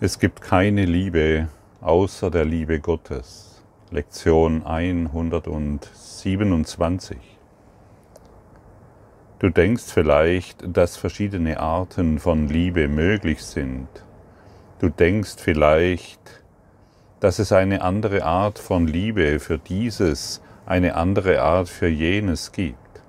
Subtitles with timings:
[0.00, 1.48] Es gibt keine Liebe
[1.80, 3.64] außer der Liebe Gottes.
[3.90, 7.18] Lektion 127.
[9.40, 13.88] Du denkst vielleicht, dass verschiedene Arten von Liebe möglich sind.
[14.78, 16.44] Du denkst vielleicht,
[17.18, 23.02] dass es eine andere Art von Liebe für dieses, eine andere Art für jenes gibt.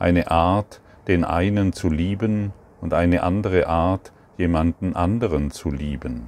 [0.00, 4.10] Eine Art, den einen zu lieben und eine andere Art,
[4.42, 6.26] jemanden anderen zu lieben.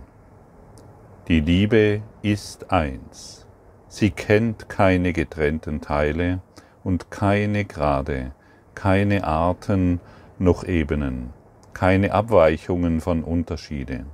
[1.27, 3.45] Die Liebe ist eins.
[3.89, 6.41] Sie kennt keine getrennten Teile
[6.85, 8.31] und keine Grade,
[8.77, 9.99] keine Arten
[10.39, 11.31] noch Ebenen,
[11.73, 14.07] keine Abweichungen von Unterschiede.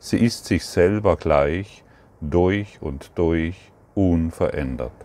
[0.00, 1.84] Sie ist sich selber gleich,
[2.20, 4.98] durch und durch unverändert.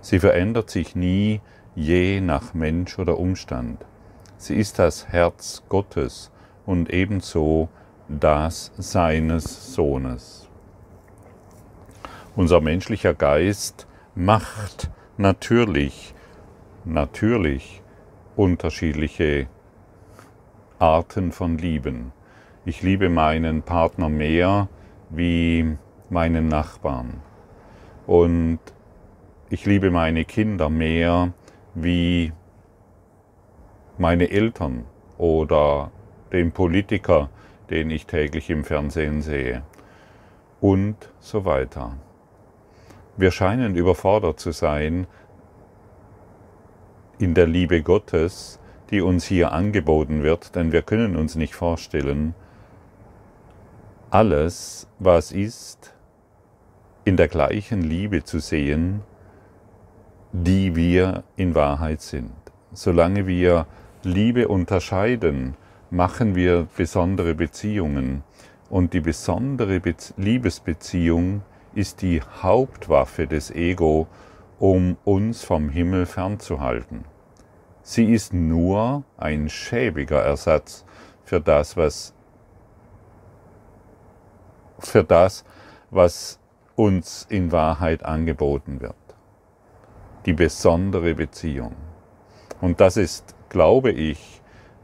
[0.00, 1.42] Sie verändert sich nie,
[1.74, 3.84] je nach Mensch oder Umstand.
[4.38, 6.30] Sie ist das Herz Gottes
[6.68, 7.70] und ebenso
[8.08, 10.50] das seines Sohnes.
[12.36, 16.12] Unser menschlicher Geist macht natürlich,
[16.84, 17.82] natürlich
[18.36, 19.48] unterschiedliche
[20.78, 22.12] Arten von Lieben.
[22.66, 24.68] Ich liebe meinen Partner mehr
[25.08, 25.78] wie
[26.10, 27.22] meinen Nachbarn.
[28.06, 28.58] Und
[29.48, 31.32] ich liebe meine Kinder mehr
[31.74, 32.34] wie
[33.96, 34.84] meine Eltern
[35.16, 35.92] oder
[36.32, 37.30] dem Politiker,
[37.70, 39.62] den ich täglich im Fernsehen sehe
[40.60, 41.96] und so weiter.
[43.16, 45.06] Wir scheinen überfordert zu sein
[47.18, 52.34] in der Liebe Gottes, die uns hier angeboten wird, denn wir können uns nicht vorstellen,
[54.10, 55.94] alles, was ist,
[57.04, 59.02] in der gleichen Liebe zu sehen,
[60.32, 62.32] die wir in Wahrheit sind.
[62.72, 63.66] Solange wir
[64.02, 65.56] Liebe unterscheiden,
[65.90, 68.22] machen wir besondere Beziehungen.
[68.70, 71.42] Und die besondere Be Liebesbeziehung
[71.74, 74.06] ist die Hauptwaffe des Ego,
[74.58, 77.04] um uns vom Himmel fernzuhalten.
[77.82, 80.84] Sie ist nur ein schäbiger Ersatz
[81.24, 82.14] für das, was
[84.78, 85.44] für das,
[85.90, 86.38] was
[86.76, 88.94] uns in Wahrheit angeboten wird.
[90.26, 91.74] Die besondere Beziehung.
[92.60, 94.37] Und das ist, glaube ich,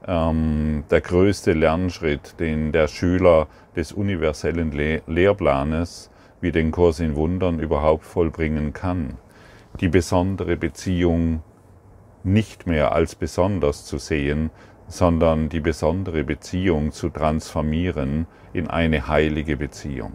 [0.06, 6.10] ähm, der größte Lernschritt, den der Schüler des universellen Le Lehrplanes
[6.40, 9.14] wie den Kurs in Wundern überhaupt vollbringen kann.
[9.80, 11.42] Die besondere Beziehung
[12.22, 14.50] nicht mehr als besonders zu sehen,
[14.86, 20.12] sondern die besondere Beziehung zu transformieren in eine heilige Beziehung.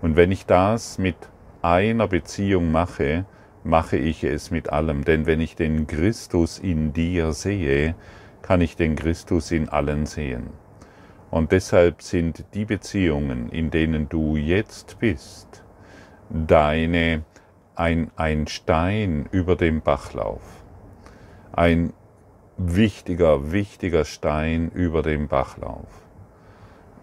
[0.00, 1.16] Und wenn ich das mit
[1.60, 3.24] einer Beziehung mache,
[3.64, 5.04] mache ich es mit allem.
[5.04, 7.94] Denn wenn ich den Christus in dir sehe,
[8.42, 10.50] kann ich den Christus in allen sehen.
[11.30, 15.64] Und deshalb sind die Beziehungen, in denen du jetzt bist,
[16.28, 17.24] deine,
[17.74, 20.42] ein, ein Stein über dem Bachlauf.
[21.52, 21.92] Ein
[22.58, 25.88] wichtiger, wichtiger Stein über dem Bachlauf.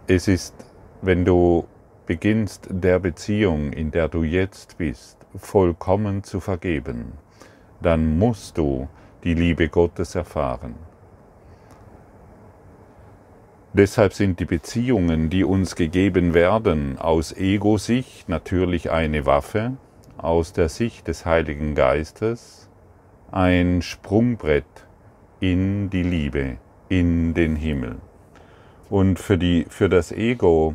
[0.05, 0.53] Es ist,
[1.01, 1.65] wenn du
[2.05, 7.13] beginnst, der Beziehung, in der du jetzt bist, vollkommen zu vergeben,
[7.81, 8.87] dann musst du
[9.23, 10.88] die Liebe Gottes erfahren.
[13.73, 19.73] Deshalb sind die Beziehungen, die uns gegeben werden, aus Ego-Sicht natürlich eine Waffe,
[20.17, 22.67] aus der Sicht des Heiligen Geistes
[23.31, 24.65] ein Sprungbrett
[25.39, 26.57] in die Liebe,
[26.89, 27.97] in den Himmel.
[28.89, 30.73] Und für, die, für das Ego,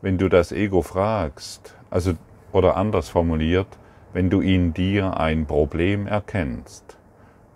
[0.00, 2.14] wenn du das Ego fragst, also
[2.50, 3.68] oder anders formuliert,
[4.14, 6.96] wenn du in dir ein Problem erkennst,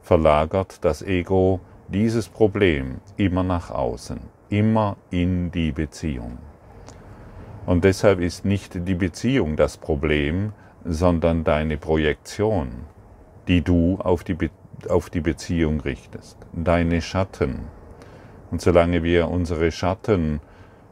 [0.03, 6.39] verlagert das Ego dieses Problem immer nach außen immer in die Beziehung.
[7.67, 10.53] Und deshalb ist nicht die Beziehung das Problem,
[10.85, 12.69] sondern deine Projektion,
[13.49, 14.51] die du auf die, Be
[14.89, 17.61] auf die Beziehung richtest, deine Schatten.
[18.51, 20.41] Und solange wir unsere Schatten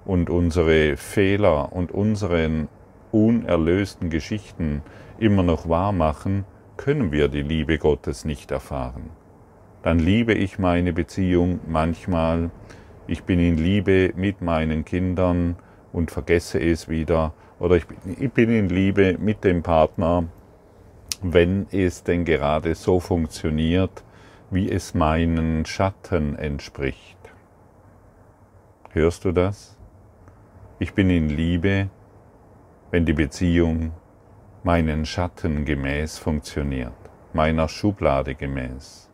[0.05, 2.69] und unsere Fehler und unseren
[3.13, 4.83] unerlösten Geschichten
[5.19, 6.45] immer noch wahr machen,
[6.77, 9.11] können wir die Liebe Gottes nicht erfahren.
[9.83, 12.51] Dann liebe ich meine Beziehung manchmal
[13.07, 15.57] ich bin in Liebe mit meinen Kindern
[15.93, 17.35] und vergesse es wieder.
[17.59, 17.87] Oder ich
[18.33, 20.25] bin in Liebe mit dem Partner,
[21.23, 24.05] wenn es denn gerade so funktioniert,
[24.51, 27.19] wie es meinen Schatten entspricht.
[28.91, 29.77] Hörst du das?
[30.79, 31.89] Ich bin in Liebe,
[32.91, 33.93] wenn die Beziehung
[34.63, 36.93] meinen Schatten gemäß funktioniert,
[37.33, 39.11] meiner Schublade gemäß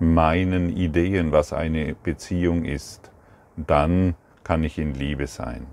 [0.00, 3.10] meinen Ideen, was eine Beziehung ist,
[3.56, 5.66] dann kann ich in Liebe sein.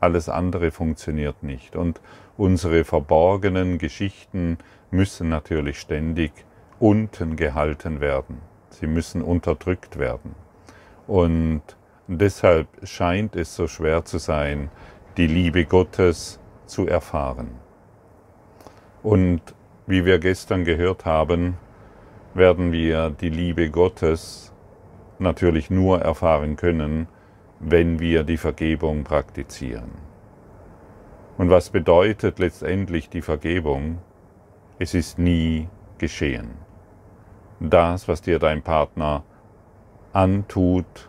[0.00, 1.76] Alles andere funktioniert nicht.
[1.76, 2.00] Und
[2.36, 4.58] unsere verborgenen Geschichten
[4.90, 6.32] müssen natürlich ständig
[6.80, 8.40] unten gehalten werden.
[8.70, 10.34] Sie müssen unterdrückt werden.
[11.06, 11.62] Und
[12.08, 14.70] deshalb scheint es so schwer zu sein,
[15.16, 17.50] die Liebe Gottes zu erfahren.
[19.04, 19.40] Und
[19.86, 21.58] wie wir gestern gehört haben,
[22.34, 24.52] werden wir die Liebe Gottes
[25.18, 27.08] natürlich nur erfahren können,
[27.60, 29.90] wenn wir die Vergebung praktizieren.
[31.38, 33.98] Und was bedeutet letztendlich die Vergebung?
[34.78, 35.68] Es ist nie
[35.98, 36.50] geschehen.
[37.60, 39.22] Das, was dir dein Partner
[40.12, 41.08] antut,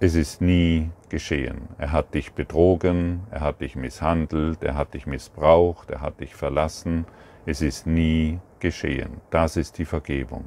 [0.00, 1.68] es ist nie geschehen.
[1.78, 6.34] Er hat dich betrogen, er hat dich misshandelt, er hat dich missbraucht, er hat dich
[6.34, 7.06] verlassen.
[7.46, 9.20] Es ist nie geschehen.
[9.30, 10.44] Das ist die Vergebung.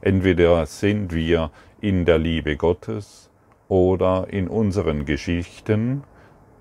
[0.00, 1.50] Entweder sind wir
[1.80, 3.30] in der Liebe Gottes
[3.66, 6.04] oder in unseren Geschichten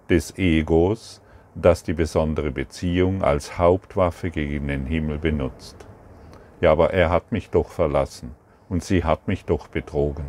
[0.10, 1.22] des Egos,
[1.54, 5.86] das die besondere Beziehung als Hauptwaffe gegen den Himmel benutzt.
[6.62, 8.32] Ja, aber er hat mich doch verlassen
[8.68, 10.26] und sie hat mich doch betrogen.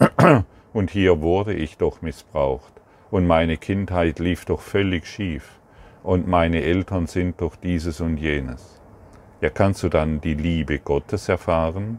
[0.72, 2.72] Und hier wurde ich doch missbraucht
[3.10, 5.60] und meine Kindheit lief doch völlig schief
[6.02, 8.81] und meine Eltern sind doch dieses und jenes.
[9.42, 11.98] Ja, kannst du dann die Liebe Gottes erfahren?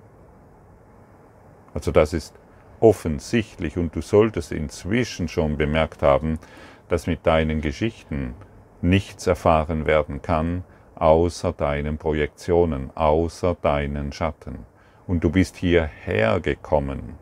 [1.74, 2.34] Also das ist
[2.80, 6.40] offensichtlich und du solltest inzwischen schon bemerkt haben,
[6.88, 8.34] dass mit deinen Geschichten
[8.82, 10.64] nichts erfahren werden kann,
[10.96, 14.60] außer deinen Projektionen, außer deinen Schatten.
[15.06, 17.16] Und du bist hierher gekommen,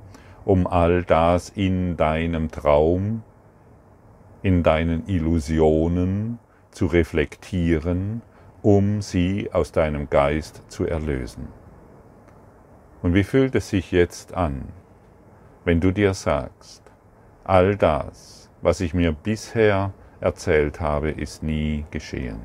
[0.45, 3.23] um all das in deinem Traum,
[4.43, 6.37] in deinen Illusionen
[6.69, 8.21] zu reflektieren,
[8.61, 11.47] um sie aus deinem Geist zu erlösen.
[13.01, 14.69] Und wie fühlt es sich jetzt an,
[15.65, 16.83] wenn du dir sagst,
[17.43, 22.41] all das, was ich mir bisher erzählt habe, ist nie geschehen.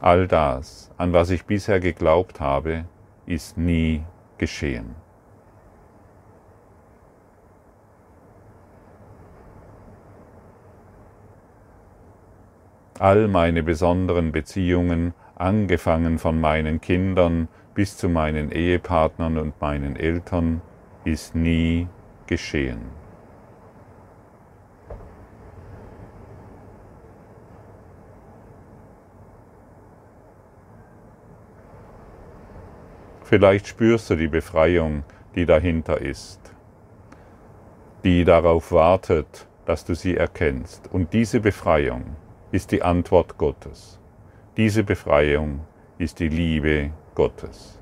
[0.00, 2.84] All das, an was ich bisher geglaubt habe,
[3.24, 4.04] ist nie
[4.38, 4.94] geschehen.
[12.98, 20.62] All meine besonderen Beziehungen, angefangen von meinen Kindern bis zu meinen Ehepartnern und meinen Eltern,
[21.04, 21.88] ist nie
[22.26, 22.80] geschehen.
[33.22, 35.04] Vielleicht spürst du die Befreiung,
[35.34, 36.40] die dahinter ist,
[38.04, 40.88] die darauf wartet, dass du sie erkennst.
[40.92, 42.16] Und diese Befreiung
[42.52, 43.98] ist die Antwort Gottes.
[44.56, 45.60] Diese Befreiung
[45.98, 47.78] ist die Liebe Gottes.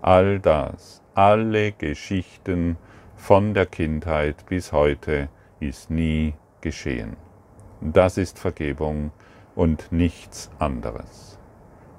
[0.00, 2.76] All das, alle Geschichten
[3.16, 5.28] von der Kindheit bis heute
[5.60, 7.16] ist nie geschehen.
[7.80, 9.12] Das ist Vergebung
[9.54, 11.38] und nichts anderes.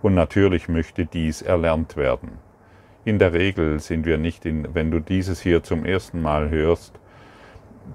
[0.01, 2.39] Und natürlich möchte dies erlernt werden.
[3.05, 6.99] In der Regel sind wir nicht in, wenn du dieses hier zum ersten Mal hörst,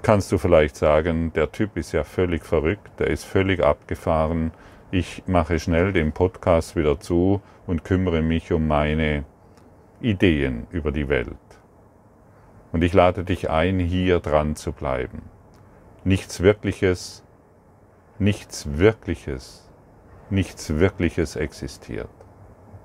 [0.02, 4.52] kannst du vielleicht sagen, der Typ ist ja völlig verrückt, der ist völlig abgefahren,
[4.90, 9.25] ich mache schnell den Podcast wieder zu und kümmere mich um meine
[10.00, 11.37] Ideen über die Welt.
[12.73, 15.23] Und ich lade dich ein, hier dran zu bleiben.
[16.04, 17.25] Nichts Wirkliches,
[18.18, 19.71] nichts Wirkliches,
[20.30, 22.09] nichts Wirkliches existiert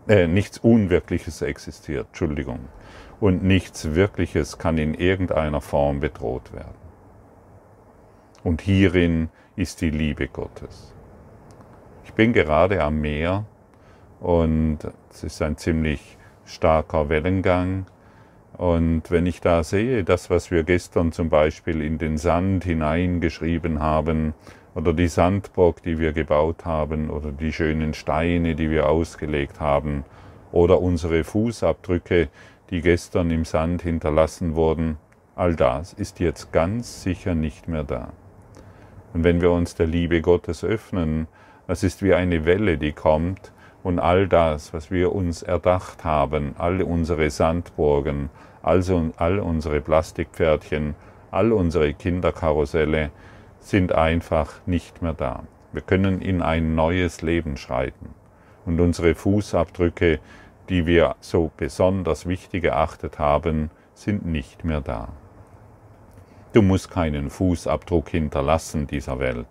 [0.07, 2.67] äh, nichts Unwirkliches existiert, Entschuldigung.
[3.19, 6.82] Und nichts Wirkliches kann in irgendeiner Form bedroht werden.
[8.43, 10.93] Und hierin ist die Liebe Gottes.
[12.03, 13.45] Ich bin gerade am Meer
[14.19, 17.85] und es ist ein ziemlich starker Wellengang.
[18.57, 23.79] Und wenn ich da sehe, das, was wir gestern zum Beispiel in den Sand hineingeschrieben
[23.79, 24.33] haben,
[24.75, 30.03] oder die Sandburg, die wir gebaut haben, oder die schönen Steine, die wir ausgelegt haben,
[30.51, 32.29] oder unsere Fußabdrücke,
[32.69, 34.97] die gestern im Sand hinterlassen wurden,
[35.35, 38.13] all das ist jetzt ganz sicher nicht mehr da.
[39.13, 41.27] Und wenn wir uns der Liebe Gottes öffnen,
[41.67, 43.51] das ist wie eine Welle, die kommt
[43.83, 48.29] und all das, was wir uns erdacht haben, alle unsere Sandburgen,
[48.61, 50.95] also all unsere Plastikpferdchen,
[51.31, 53.11] all unsere Kinderkarusselle,
[53.59, 55.43] sind einfach nicht mehr da.
[55.71, 58.09] Wir können in ein neues Leben schreiten.
[58.65, 60.19] Und unsere Fußabdrücke,
[60.69, 65.09] die wir so besonders wichtig erachtet haben, sind nicht mehr da.
[66.53, 69.47] Du musst keinen Fußabdruck hinterlassen dieser Welt.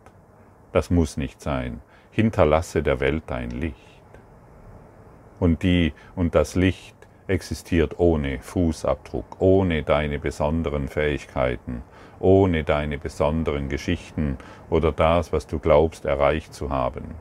[0.70, 1.80] Das muss nicht sein.
[2.12, 3.76] Hinterlasse der Welt dein Licht.
[5.40, 6.94] Und die und das Licht
[7.26, 11.82] existiert ohne Fußabdruck, ohne deine besonderen Fähigkeiten,
[12.20, 14.38] ohne deine besonderen Geschichten
[14.70, 17.16] oder das, was du glaubst erreicht zu haben.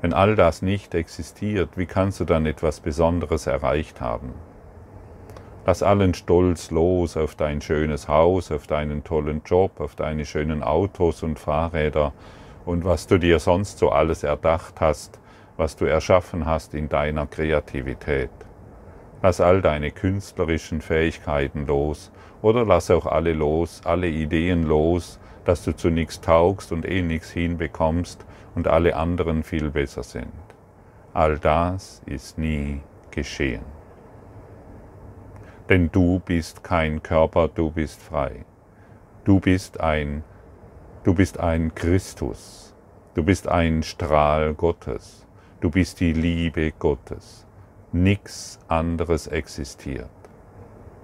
[0.00, 4.32] Wenn all das nicht existiert, wie kannst du dann etwas Besonderes erreicht haben?
[5.68, 10.62] Lass allen Stolz los auf dein schönes Haus, auf deinen tollen Job, auf deine schönen
[10.62, 12.12] Autos und Fahrräder
[12.64, 15.18] und was du dir sonst so alles erdacht hast,
[15.56, 18.30] was du erschaffen hast in deiner Kreativität.
[19.22, 25.64] Lass all deine künstlerischen Fähigkeiten los oder lass auch alle los, alle Ideen los, dass
[25.64, 30.30] du zu nichts taugst und eh nichts hinbekommst und alle anderen viel besser sind.
[31.12, 33.75] All das ist nie geschehen.
[35.68, 38.44] Denn du bist kein Körper, du bist frei.
[39.24, 40.22] Du bist ein,
[41.02, 42.72] du bist ein Christus.
[43.14, 45.26] Du bist ein Strahl Gottes.
[45.60, 47.46] Du bist die Liebe Gottes.
[47.90, 50.10] Nichts anderes existiert.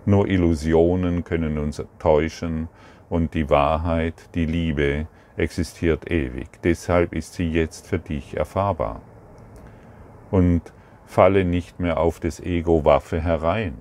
[0.05, 2.69] Nur Illusionen können uns täuschen
[3.09, 6.49] und die Wahrheit, die Liebe, existiert ewig.
[6.63, 9.01] Deshalb ist sie jetzt für dich erfahrbar.
[10.31, 10.63] Und
[11.05, 13.75] falle nicht mehr auf des Ego Waffe herein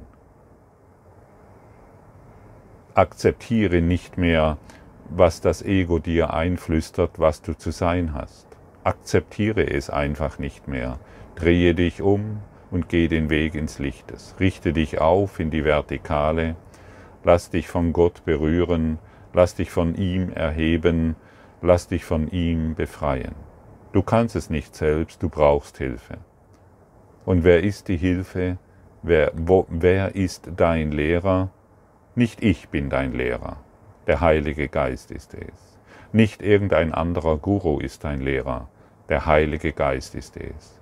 [2.93, 4.57] akzeptiere nicht mehr,
[5.09, 8.47] was das Ego dir einflüstert, was du zu sein hast.
[8.83, 10.99] Akzeptiere es einfach nicht mehr.
[11.35, 12.39] Drehe dich um
[12.71, 14.35] und geh den Weg ins Lichtes.
[14.39, 16.55] Richte dich auf in die Vertikale.
[17.23, 18.99] Lass dich von Gott berühren.
[19.33, 21.15] Lass dich von ihm erheben.
[21.61, 23.35] Lass dich von ihm befreien.
[23.91, 26.17] Du kannst es nicht selbst, du brauchst Hilfe.
[27.25, 28.57] Und wer ist die Hilfe?
[29.03, 31.49] Wer, wo, wer ist dein Lehrer?
[32.13, 33.55] Nicht ich bin dein Lehrer,
[34.05, 35.79] der Heilige Geist ist es.
[36.11, 38.67] Nicht irgendein anderer Guru ist dein Lehrer,
[39.07, 40.77] der Heilige Geist ist es.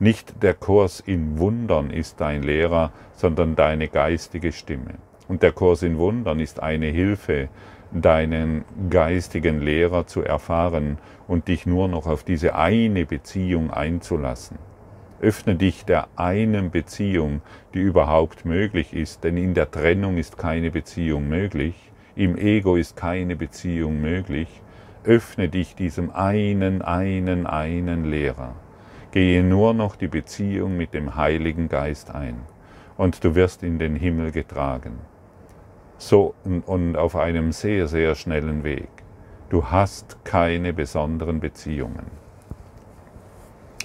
[0.00, 4.94] Nicht der Kurs in Wundern ist dein Lehrer, sondern deine geistige Stimme.
[5.28, 7.48] Und der Kurs in Wundern ist eine Hilfe,
[7.92, 10.98] deinen geistigen Lehrer zu erfahren
[11.28, 14.58] und dich nur noch auf diese eine Beziehung einzulassen.
[15.22, 17.42] Öffne dich der einen Beziehung,
[17.74, 22.96] die überhaupt möglich ist, denn in der Trennung ist keine Beziehung möglich, im Ego ist
[22.96, 24.48] keine Beziehung möglich.
[25.04, 28.56] Öffne dich diesem einen, einen, einen Lehrer.
[29.12, 32.40] Gehe nur noch die Beziehung mit dem Heiligen Geist ein
[32.96, 34.98] und du wirst in den Himmel getragen.
[35.98, 38.88] So und auf einem sehr, sehr schnellen Weg.
[39.50, 42.21] Du hast keine besonderen Beziehungen.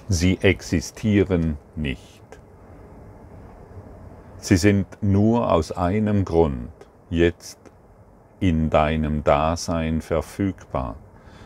[0.09, 2.23] Sie existieren nicht.
[4.37, 6.69] Sie sind nur aus einem Grund
[7.09, 7.59] jetzt
[8.39, 10.95] in deinem Dasein verfügbar.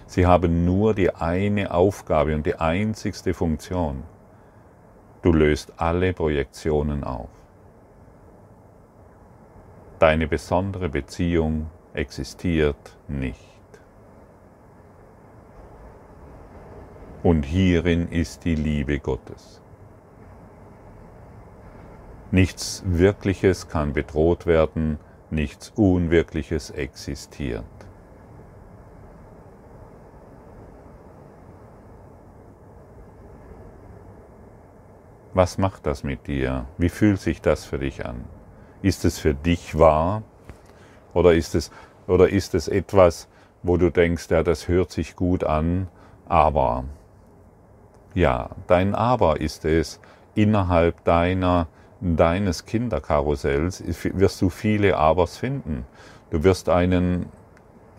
[0.05, 4.03] Sie haben nur die eine Aufgabe und die einzigste Funktion.
[5.23, 7.29] Du löst alle Projektionen auf.
[9.97, 13.50] Deine besondere Beziehung existiert nicht.
[17.23, 19.61] Und hierin ist die Liebe Gottes.
[22.31, 24.97] Nichts Wirkliches kann bedroht werden,
[25.29, 27.63] nichts Unwirkliches existiert.
[35.33, 36.65] Was macht das mit dir?
[36.77, 38.25] Wie fühlt sich das für dich an?
[38.81, 40.23] Ist es für dich wahr?
[41.13, 41.71] Oder ist es,
[42.07, 43.27] oder ist es etwas,
[43.63, 45.87] wo du denkst, ja, das hört sich gut an,
[46.27, 46.85] aber
[48.13, 49.99] ja, dein Aber ist es,
[50.35, 51.67] innerhalb deiner,
[51.99, 55.85] deines Kinderkarussells wirst du viele Abers finden.
[56.29, 57.27] Du wirst einen,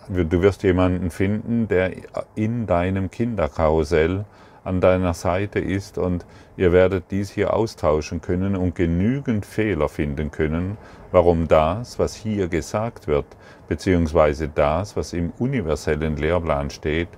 [0.09, 1.93] du wirst jemanden finden, der
[2.35, 4.25] in deinem Kinderkarussell
[4.65, 6.25] an deiner Seite ist und
[6.57, 10.79] ihr werdet dies hier austauschen können und genügend Fehler finden können,
[11.11, 13.27] warum das, was hier gesagt wird,
[13.69, 17.09] beziehungsweise das, was im universellen Lehrplan steht,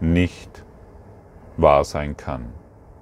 [0.00, 0.64] nicht
[1.56, 2.52] wahr sein kann.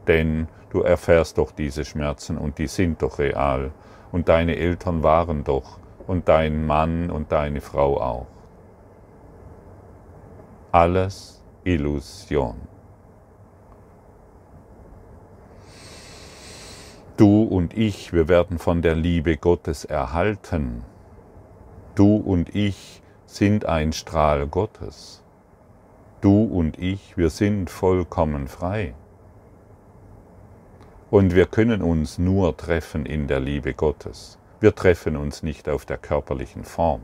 [0.07, 3.73] Denn du erfährst doch diese Schmerzen und die sind doch real.
[4.11, 8.27] Und deine Eltern waren doch und dein Mann und deine Frau auch.
[10.73, 12.57] Alles Illusion.
[17.17, 20.83] Du und ich, wir werden von der Liebe Gottes erhalten.
[21.95, 25.22] Du und ich sind ein Strahl Gottes.
[26.23, 28.95] Du und ich, wir sind vollkommen frei.
[31.11, 34.39] Und wir können uns nur treffen in der Liebe Gottes.
[34.61, 37.01] Wir treffen uns nicht auf der körperlichen Form.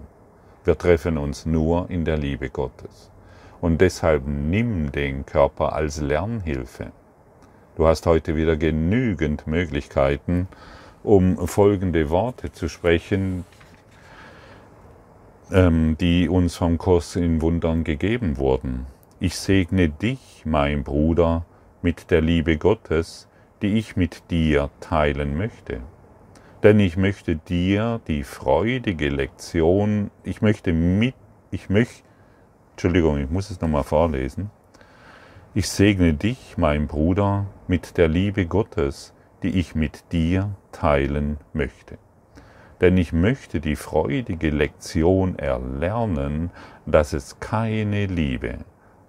[0.62, 3.10] Wir treffen uns nur in der Liebe Gottes.
[3.60, 6.92] Und deshalb nimm den Körper als Lernhilfe.
[7.74, 10.46] Du hast heute wieder genügend Möglichkeiten,
[11.02, 13.44] um folgende Worte zu sprechen,
[15.50, 18.86] ähm, die uns vom Kurs in Wundern gegeben wurden.
[19.20, 21.44] Ich segne dich, mein Bruder,
[21.82, 23.26] mit der Liebe Gottes,
[23.62, 25.80] die ich mit dir teilen möchte.
[26.62, 31.16] Denn ich möchte dir die freudige Lektion, ich möchte mit,
[31.50, 32.04] ich möchte,
[32.70, 34.52] Entschuldigung, ich muss es nochmal vorlesen.
[35.52, 41.98] Ich segne dich, mein Bruder, mit der Liebe Gottes, die ich mit dir teilen möchte.
[42.80, 46.52] Denn ich möchte die freudige Lektion erlernen,
[46.86, 48.58] dass es keine Liebe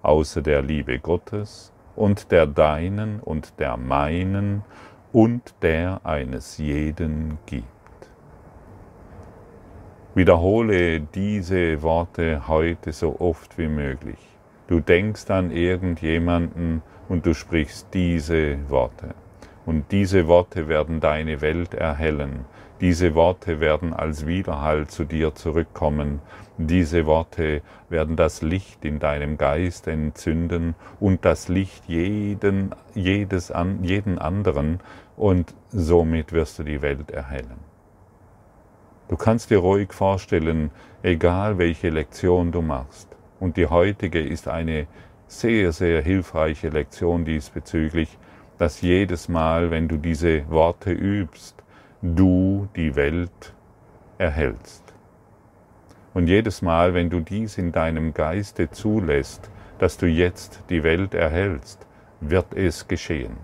[0.02, 4.64] außer der Liebe Gottes und der deinen und der meinen
[5.12, 7.66] und der eines jeden gibt.
[10.16, 14.18] Wiederhole diese Worte heute so oft wie möglich.
[14.68, 19.16] Du denkst an irgendjemanden und du sprichst diese Worte.
[19.66, 22.46] Und diese Worte werden deine Welt erhellen.
[22.82, 26.22] Diese Worte werden als Widerhall zu dir zurückkommen.
[26.58, 34.18] Diese Worte werden das Licht in deinem Geist entzünden und das Licht jeden, jedes, jeden
[34.18, 34.80] anderen
[35.18, 37.60] und somit wirst du die Welt erhellen.
[39.10, 40.72] Du kannst dir ruhig vorstellen,
[41.04, 43.10] egal welche Lektion du machst.
[43.40, 44.88] Und die heutige ist eine
[45.28, 48.18] sehr, sehr hilfreiche Lektion diesbezüglich,
[48.58, 51.56] dass jedes Mal, wenn du diese Worte übst,
[52.02, 53.54] du die Welt
[54.18, 54.84] erhältst.
[56.14, 61.14] Und jedes Mal, wenn du dies in deinem Geiste zulässt, dass du jetzt die Welt
[61.14, 61.86] erhältst,
[62.22, 63.38] wird es geschehen.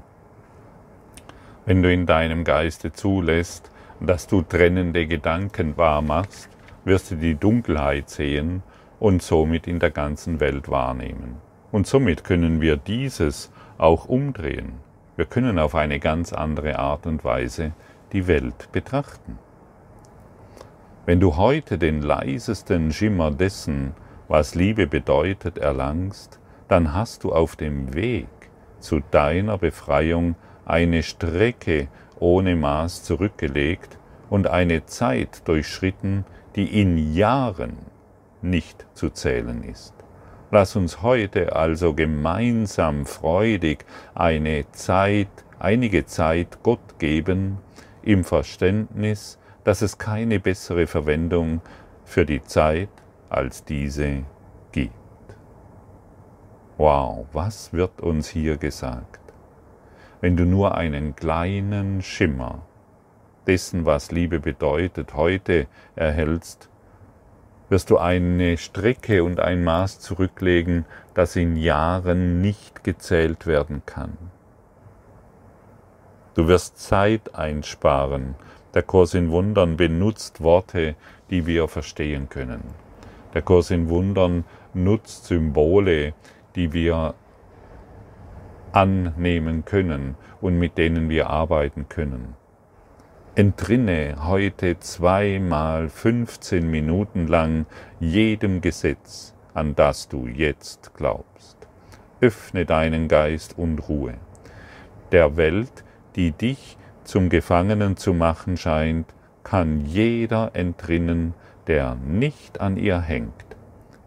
[1.66, 6.50] Wenn du in deinem Geiste zulässt, dass du trennende Gedanken wahrmachst,
[6.84, 8.64] wirst du die Dunkelheit sehen
[9.00, 11.38] und somit in der ganzen Welt wahrnehmen.
[11.72, 14.74] Und somit können wir dieses auch umdrehen.
[15.16, 17.74] Wir können auf eine ganz andere Art und Weise
[18.14, 19.40] die Welt betrachten.
[21.06, 23.94] Wenn du heute den leisesten Schimmer dessen,
[24.28, 28.28] was Liebe bedeutet, erlangst, dann hast du auf dem Weg
[28.80, 31.88] zu deiner Befreiung eine Strecke
[32.20, 37.78] ohne Maß zurückgelegt und eine Zeit durchschritten, die in Jahren
[38.42, 39.94] nicht zu zählen ist.
[40.52, 45.28] Lass uns heute also gemeinsam freudig eine Zeit,
[45.60, 47.58] einige Zeit Gott geben,
[48.06, 51.62] im Verständnis, dass es keine bessere Verwendung
[52.06, 52.90] für die Zeit
[53.30, 54.24] als diese
[54.72, 54.94] gibt.
[56.78, 59.20] Wow, was wird uns hier gesagt?
[60.22, 62.62] Wenn du nur einen kleinen Schimmer
[63.48, 66.70] dessen, was Liebe bedeutet, heute erhältst,
[67.70, 74.18] wirst du eine Strecke und ein Maß zurücklegen, das in Jahren nicht gezählt werden kann.
[76.36, 78.36] Du wirst Zeit einsparen.
[78.74, 80.96] Der Kurs in Wundern benutzt Worte,
[81.30, 82.62] die wir verstehen können.
[83.34, 84.44] Der Kurs in Wundern
[84.74, 86.14] nutzt Symbole,
[86.58, 87.14] die wir
[88.74, 92.36] annehmen können und mit denen wir arbeiten können.
[93.36, 97.66] Entrinne heute zweimal 15 Minuten lang
[98.02, 101.56] jedem Gesetz, an das du jetzt glaubst.
[102.20, 104.16] Öffne deinen Geist und Ruhe.
[105.14, 105.85] Der Welt,
[106.16, 111.34] die dich zum Gefangenen zu machen scheint, kann jeder entrinnen,
[111.68, 113.46] der nicht an ihr hängt.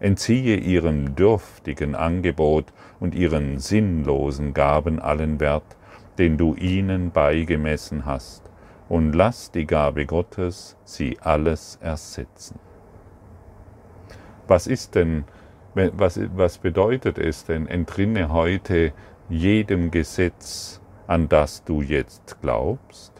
[0.00, 2.66] Entziehe ihrem dürftigen Angebot
[3.00, 5.76] und ihren sinnlosen Gaben allen Wert,
[6.18, 8.48] den du ihnen beigemessen hast
[8.88, 12.58] und lass die Gabe Gottes sie alles ersetzen.
[14.46, 15.24] Was ist denn,
[15.74, 18.92] was, was bedeutet es denn, entrinne heute
[19.28, 23.14] jedem Gesetz, an das du jetzt glaubst?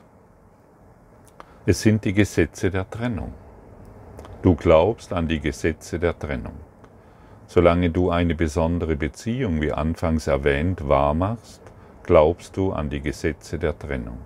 [1.64, 3.32] Es sind die Gesetze der Trennung.
[4.42, 6.60] Du glaubst an die Gesetze der Trennung.
[7.46, 11.62] Solange du eine besondere Beziehung, wie anfangs erwähnt, wahrmachst,
[12.02, 14.18] glaubst du an die Gesetze der Trennung.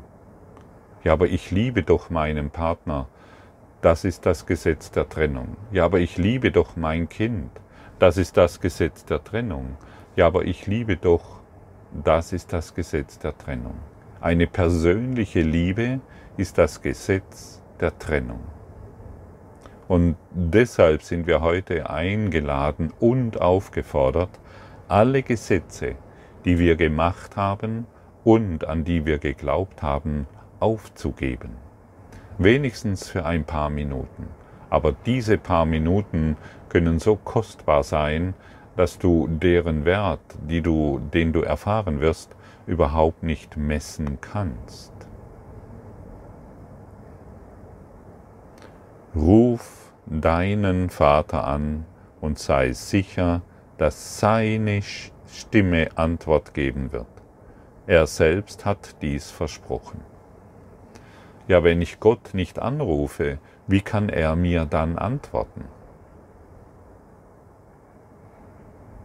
[1.05, 3.07] Ja, aber ich liebe doch meinen Partner.
[3.81, 5.57] Das ist das Gesetz der Trennung.
[5.71, 7.53] Ja, aber ich liebe doch mein Kind.
[8.01, 9.77] Das ist das Gesetz der Trennung.
[10.17, 11.42] Ja, aber ich liebe doch.
[11.95, 13.75] Das ist das Gesetz der Trennung.
[14.19, 16.01] Eine persönliche Liebe
[16.39, 18.41] ist das Gesetz der Trennung.
[19.89, 24.31] Und deshalb sind wir heute eingeladen und aufgefordert,
[24.89, 25.97] alle Gesetze,
[26.47, 27.87] die wir gemacht haben
[28.25, 30.27] und an die wir geglaubt haben,
[30.61, 31.51] aufzugeben.
[32.39, 34.29] Wenigstens für ein paar Minuten.
[34.71, 36.39] Aber diese paar Minuten
[36.71, 38.33] können so kostbar sein,
[38.77, 42.35] dass du deren Wert, die du, den du erfahren wirst,
[42.67, 44.93] überhaupt nicht messen kannst.
[49.15, 51.85] Ruf deinen Vater an
[52.21, 53.43] und sei sicher,
[53.79, 54.81] dass seine
[55.27, 57.07] Stimme Antwort geben wird.
[57.87, 60.01] Er selbst hat dies versprochen.
[61.49, 65.65] Ja, wenn ich Gott nicht anrufe, wie kann er mir dann antworten?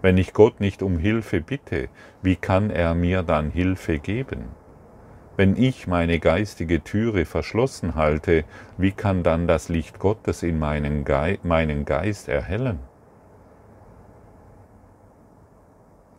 [0.07, 1.89] Wenn ich Gott nicht um Hilfe bitte,
[2.21, 4.47] wie kann er mir dann Hilfe geben?
[5.35, 8.45] Wenn ich meine geistige Türe verschlossen halte,
[8.77, 12.79] wie kann dann das Licht Gottes in meinen, Ge meinen Geist erhellen?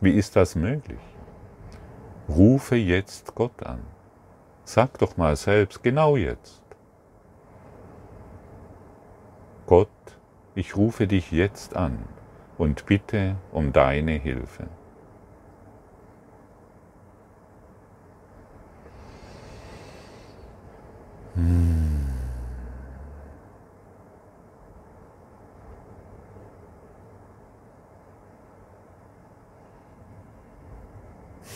[0.01, 1.01] Wie ist das möglich?
[2.29, 3.79] Rufe jetzt Gott an.
[4.65, 6.61] Sag doch mal selbst, genau jetzt.
[9.65, 9.89] Gott,
[10.53, 11.97] ich rufe dich jetzt an
[12.59, 14.67] und bitte um deine Hilfe.
[21.35, 22.05] Hm.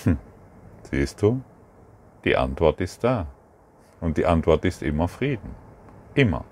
[0.03, 0.17] Hm.
[0.89, 1.41] Siehst du,
[2.23, 3.27] die Antwort ist da.
[3.99, 5.55] Und die Antwort ist immer Frieden.
[6.13, 6.45] Immer.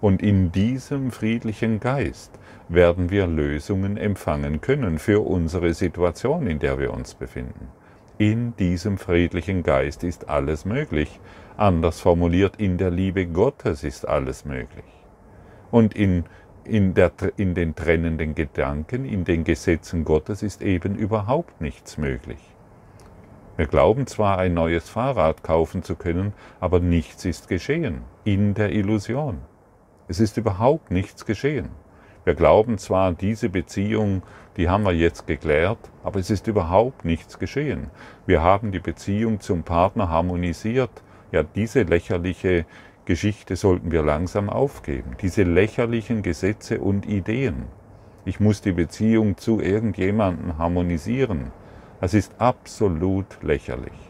[0.00, 6.78] Und in diesem friedlichen Geist werden wir Lösungen empfangen können für unsere Situation, in der
[6.78, 7.68] wir uns befinden.
[8.18, 11.20] In diesem friedlichen Geist ist alles möglich.
[11.56, 14.84] Anders formuliert, in der Liebe Gottes ist alles möglich.
[15.70, 16.24] Und in,
[16.64, 22.38] in, der, in den trennenden Gedanken, in den Gesetzen Gottes ist eben überhaupt nichts möglich.
[23.56, 28.72] Wir glauben zwar, ein neues Fahrrad kaufen zu können, aber nichts ist geschehen in der
[28.72, 29.38] Illusion.
[30.08, 31.68] Es ist überhaupt nichts geschehen.
[32.24, 34.22] Wir glauben zwar, diese Beziehung,
[34.56, 37.90] die haben wir jetzt geklärt, aber es ist überhaupt nichts geschehen.
[38.26, 40.90] Wir haben die Beziehung zum Partner harmonisiert.
[41.30, 42.64] Ja, diese lächerliche
[43.04, 45.16] Geschichte sollten wir langsam aufgeben.
[45.20, 47.66] Diese lächerlichen Gesetze und Ideen.
[48.24, 51.52] Ich muss die Beziehung zu irgendjemandem harmonisieren.
[52.00, 54.07] Das ist absolut lächerlich.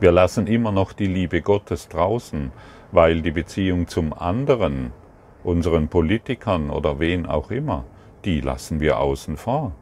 [0.00, 2.52] Wir lassen immer noch die Liebe Gottes draußen,
[2.92, 4.92] weil die Beziehung zum anderen,
[5.42, 7.84] unseren Politikern oder wen auch immer,
[8.24, 9.72] die lassen wir außen vor.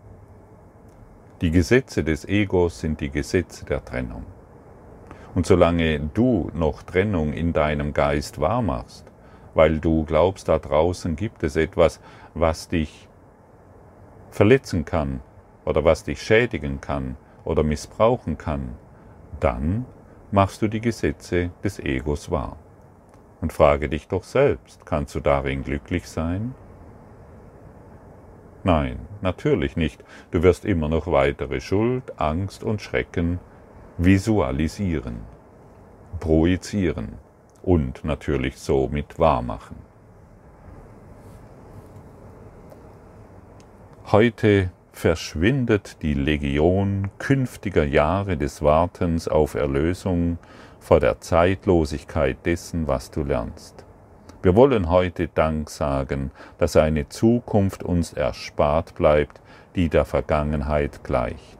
[1.42, 4.24] Die Gesetze des Egos sind die Gesetze der Trennung.
[5.34, 9.04] Und solange du noch Trennung in deinem Geist wahrmachst,
[9.52, 12.00] weil du glaubst, da draußen gibt es etwas,
[12.32, 13.06] was dich
[14.30, 15.20] verletzen kann
[15.66, 18.76] oder was dich schädigen kann oder missbrauchen kann,
[19.40, 19.84] dann
[20.30, 22.56] machst du die Gesetze des Egos wahr.
[23.40, 26.54] Und frage dich doch selbst, kannst du darin glücklich sein?
[28.64, 30.02] Nein, natürlich nicht.
[30.32, 33.38] Du wirst immer noch weitere Schuld, Angst und Schrecken
[33.98, 35.20] visualisieren,
[36.18, 37.18] projizieren
[37.62, 39.76] und natürlich somit wahrmachen.
[44.10, 50.38] Heute verschwindet die Legion künftiger Jahre des Wartens auf Erlösung
[50.80, 53.84] vor der Zeitlosigkeit dessen, was du lernst.
[54.42, 59.38] Wir wollen heute Dank sagen, dass eine Zukunft uns erspart bleibt,
[59.74, 61.58] die der Vergangenheit gleicht.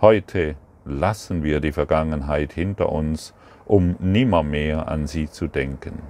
[0.00, 3.32] Heute lassen wir die Vergangenheit hinter uns,
[3.64, 6.02] um nimmermehr an sie zu denken.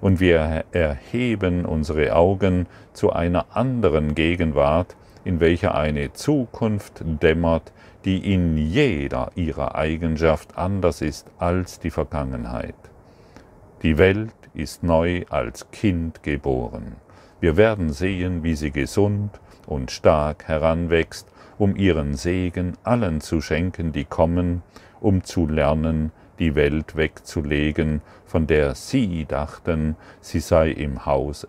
[0.00, 4.96] Und wir erheben unsere Augen zu einer anderen Gegenwart,
[5.28, 7.70] in welcher eine Zukunft dämmert,
[8.06, 12.74] die in jeder ihrer Eigenschaft anders ist als die Vergangenheit.
[13.82, 16.96] Die Welt ist neu als Kind geboren.
[17.40, 23.92] Wir werden sehen, wie sie gesund und stark heranwächst, um ihren Segen allen zu schenken,
[23.92, 24.62] die kommen,
[24.98, 31.44] um zu lernen, die Welt wegzulegen, von der sie dachten, sie sei im, Haus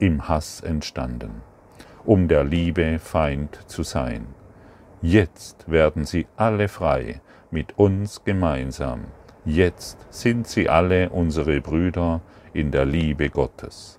[0.00, 1.40] im Hass entstanden,
[2.04, 4.26] um der Liebe Feind zu sein.
[5.00, 9.06] Jetzt werden sie alle frei, mit uns gemeinsam.
[9.44, 12.20] Jetzt sind sie alle unsere Brüder
[12.52, 13.98] in der Liebe Gottes.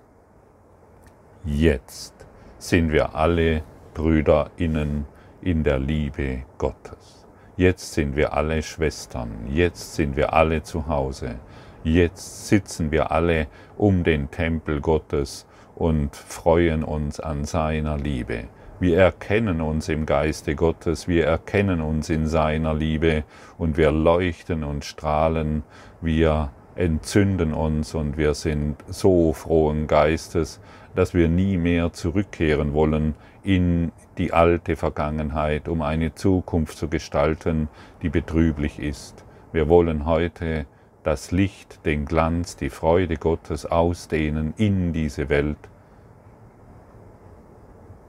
[1.44, 2.14] Jetzt
[2.58, 3.62] sind wir alle
[3.92, 5.06] Brüderinnen
[5.42, 7.26] in der Liebe Gottes.
[7.56, 9.46] Jetzt sind wir alle Schwestern.
[9.48, 11.36] Jetzt sind wir alle zu Hause.
[11.84, 18.44] Jetzt sitzen wir alle um den Tempel Gottes und freuen uns an seiner Liebe.
[18.80, 23.24] Wir erkennen uns im Geiste Gottes, wir erkennen uns in seiner Liebe
[23.56, 25.62] und wir leuchten und strahlen,
[26.00, 30.60] wir entzünden uns und wir sind so frohen Geistes,
[30.94, 37.68] dass wir nie mehr zurückkehren wollen in die alte Vergangenheit, um eine Zukunft zu gestalten,
[38.02, 39.24] die betrüblich ist.
[39.52, 40.66] Wir wollen heute
[41.04, 45.58] das Licht, den Glanz, die Freude Gottes ausdehnen in diese Welt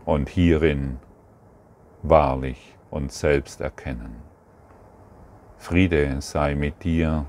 [0.06, 0.98] und hierin
[2.04, 4.16] wahrlich uns selbst erkennen.
[5.58, 7.26] Friede sei mit dir,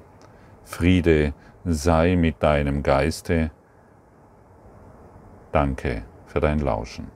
[0.64, 3.50] Friede sei mit deinem Geiste.
[5.52, 7.15] Danke für dein Lauschen.